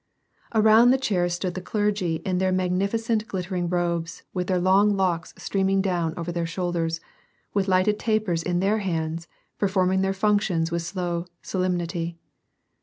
Around 0.55 0.89
the 0.89 0.97
chair 0.97 1.29
stood 1.29 1.53
the 1.53 1.61
clergy 1.61 2.23
in 2.25 2.39
their 2.39 2.51
magnificent 2.51 3.27
glit 3.27 3.43
tering 3.45 3.71
robes, 3.71 4.23
with 4.33 4.47
their 4.47 4.57
long 4.57 4.97
locks 4.97 5.31
streaming 5.37 5.79
down 5.79 6.15
over 6.17 6.31
their 6.31 6.47
shoulders, 6.47 6.99
with 7.53 7.67
lighted 7.67 7.99
tapers 7.99 8.41
in 8.41 8.61
their 8.61 8.79
hands, 8.79 9.27
performing 9.59 10.01
their 10.01 10.11
functions 10.13 10.71
with 10.71 10.81
slow 10.81 11.27
solemnity. 11.43 12.17